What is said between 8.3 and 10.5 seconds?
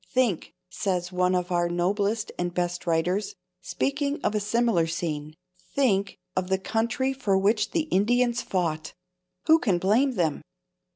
fought! Who can blame them?